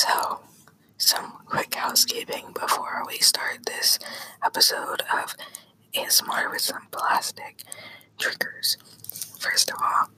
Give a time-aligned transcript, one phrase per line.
[0.00, 0.40] So,
[0.96, 3.98] some quick housekeeping before we start this
[4.42, 5.36] episode of
[5.92, 7.64] ASMR with some plastic
[8.18, 8.78] triggers.
[9.38, 10.08] First of all,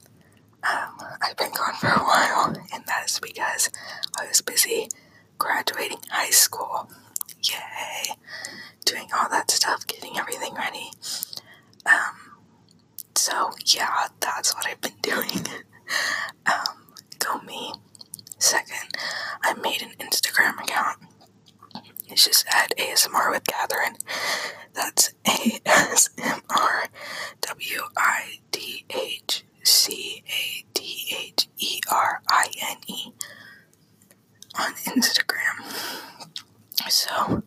[0.63, 3.69] um, I've been gone for a while, and that is because
[4.17, 4.87] I was busy
[5.37, 6.89] graduating high school.
[7.41, 8.15] Yay!
[8.85, 10.91] Doing all that stuff, getting everything ready.
[11.85, 12.37] Um,
[13.15, 15.45] so yeah, that's what I've been doing.
[16.45, 16.77] um,
[17.19, 17.73] go me.
[18.43, 18.97] Second,
[19.41, 20.97] I made an Instagram account.
[22.09, 23.95] It's just at ASMR with Catherine.
[24.73, 26.87] That's A S M R
[27.39, 33.13] W I D H C A T H E R I N E
[34.59, 36.01] on Instagram.
[36.89, 37.43] So,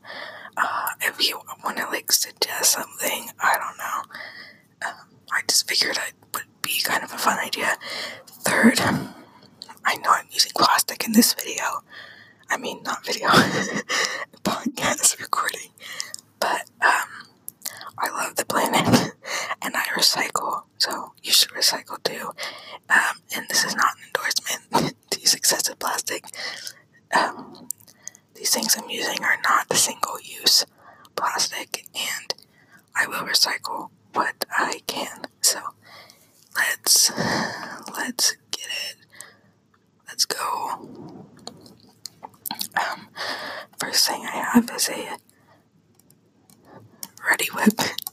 [0.57, 4.89] uh, if you want to like suggest something, I don't know.
[4.89, 7.77] Um, I just figured it would be kind of a fun idea.
[8.27, 8.81] Third,
[9.87, 11.63] I know I'm using plastic in this video.
[12.51, 13.29] I mean, not video,
[14.43, 15.71] podcast recording.
[16.41, 17.29] But um,
[17.97, 18.85] I love the planet
[19.63, 22.33] and I recycle, so you should recycle too.
[22.91, 26.25] Um, and this is not an endorsement to use excessive plastic.
[27.17, 27.69] Um,
[28.35, 30.67] these things I'm using are not the single use
[31.15, 32.35] plastic, and
[32.97, 35.27] I will recycle what I can.
[35.43, 35.61] So
[36.57, 37.11] let's
[37.97, 38.97] let's get it
[40.17, 40.89] let's go.
[42.75, 43.09] Um,
[43.79, 45.19] first thing I have is a
[47.29, 48.06] Reddi-wip container.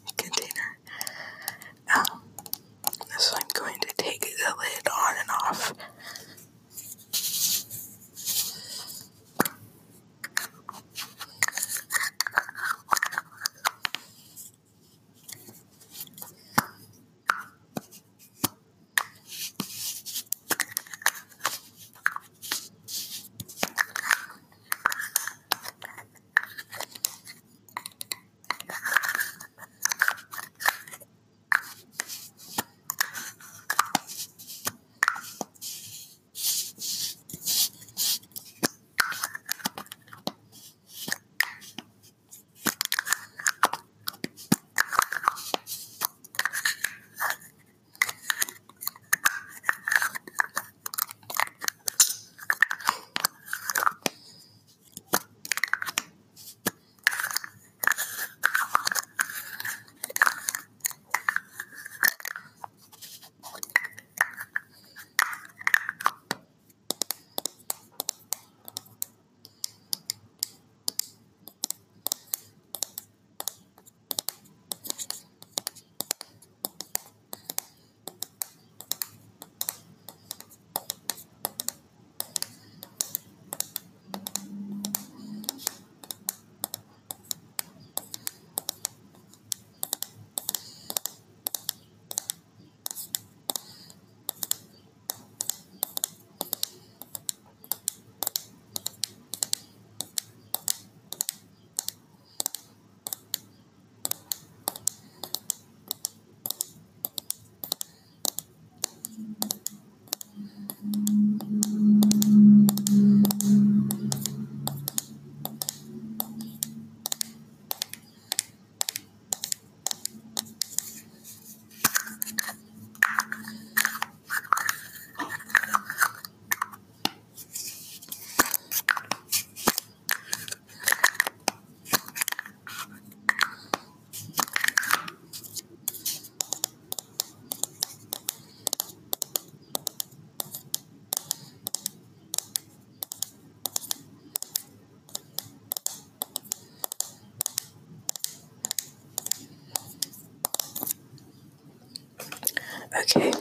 [152.95, 153.31] Okay.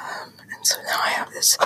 [0.00, 1.58] Um, and so now I have this.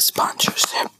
[0.00, 0.90] sponsorship.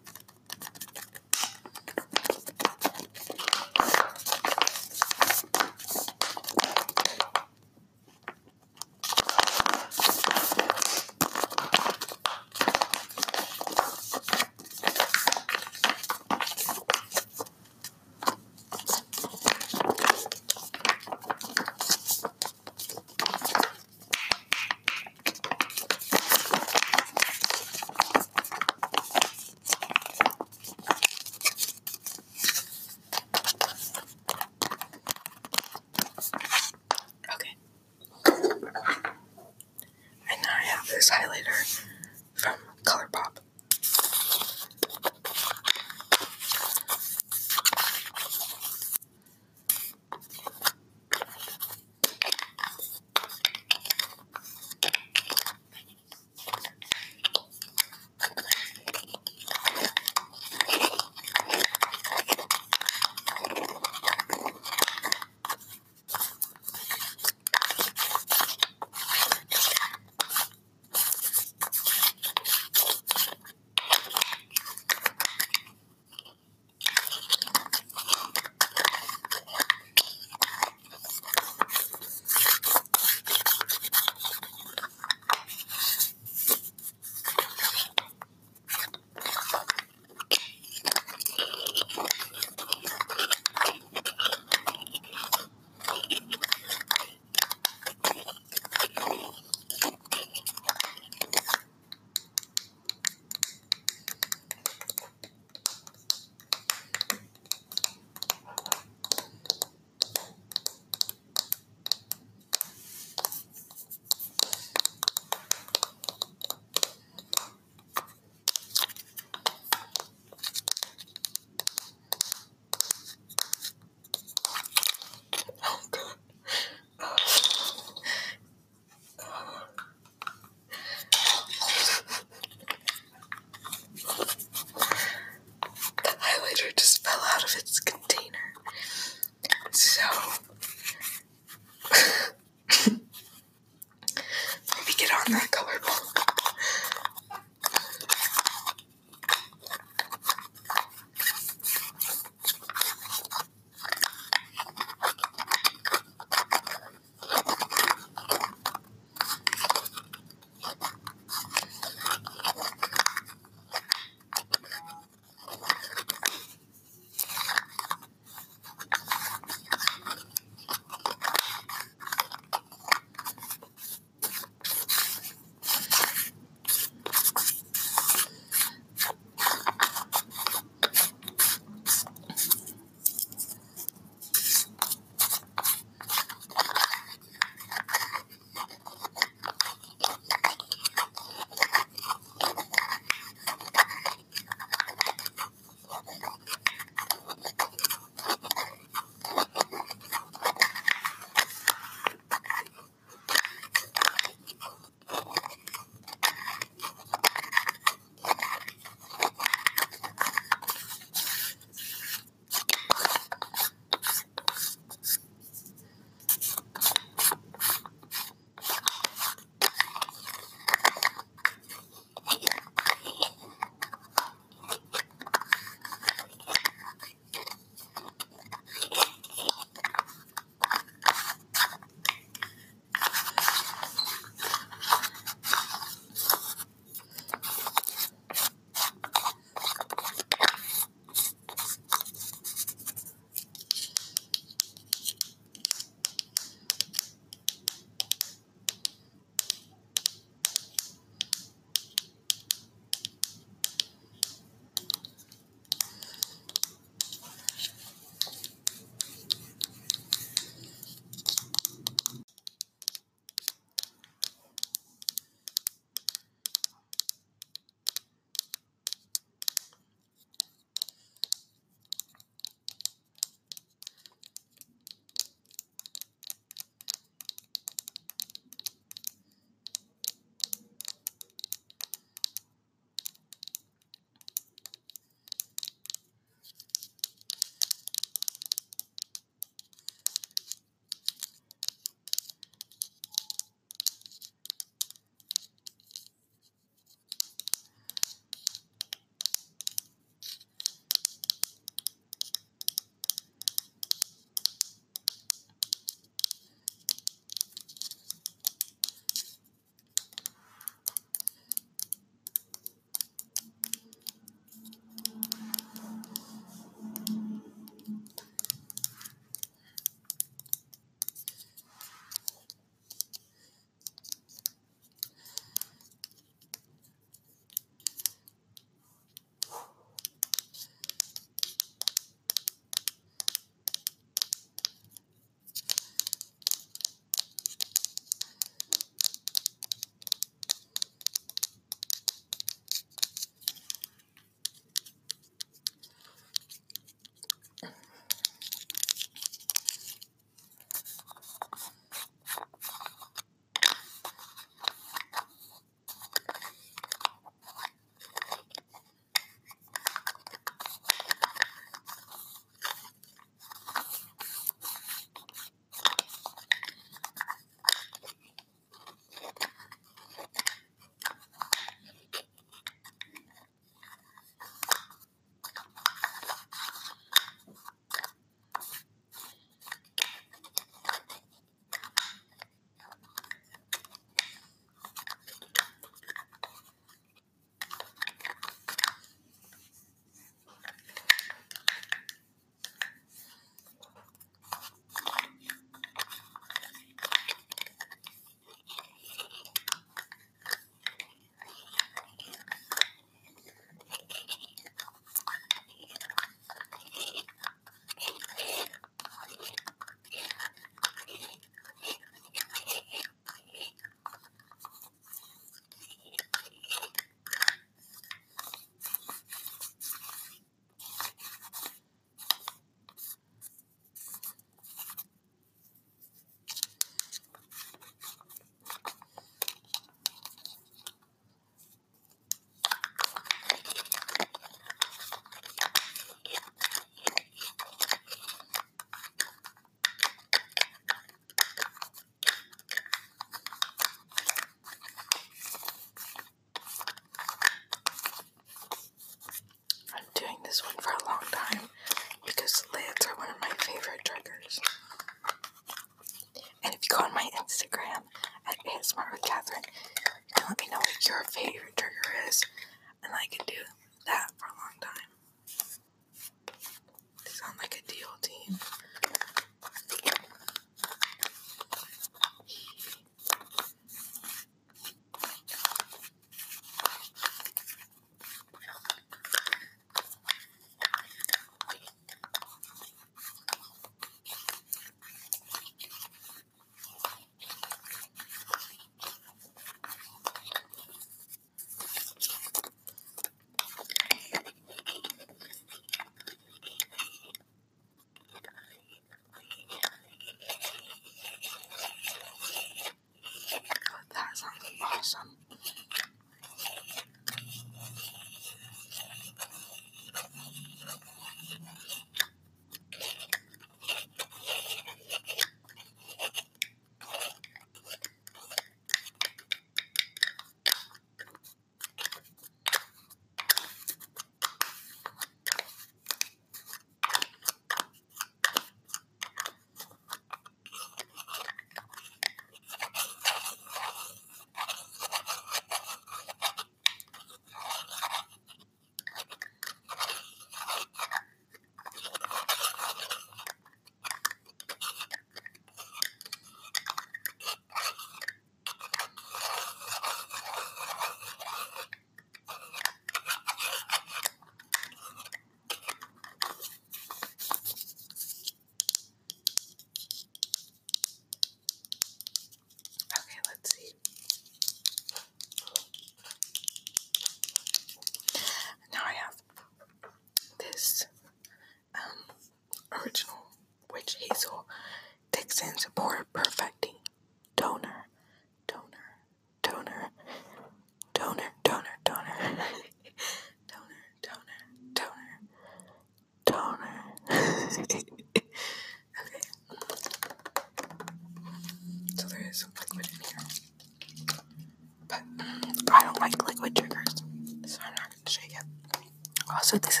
[599.79, 600.00] besos.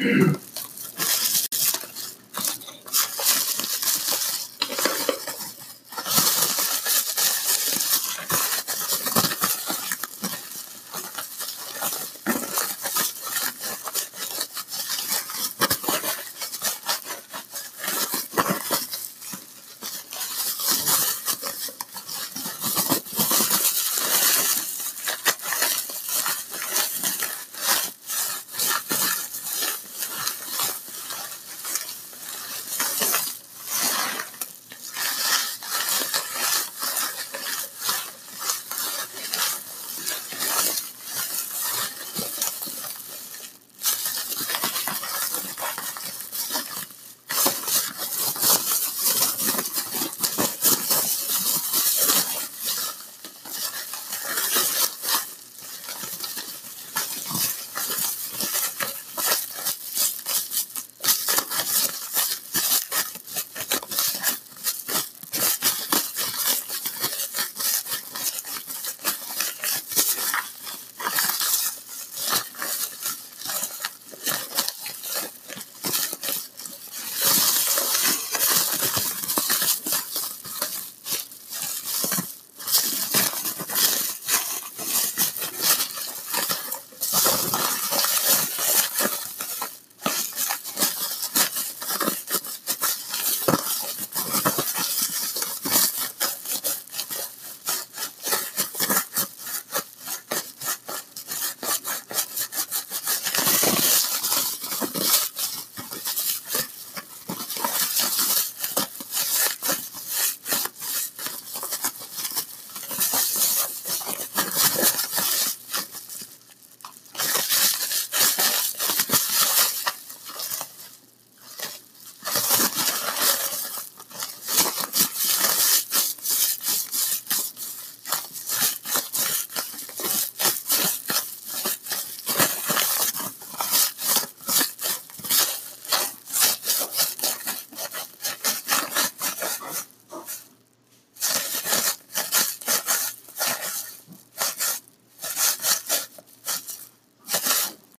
[0.00, 0.26] Bye.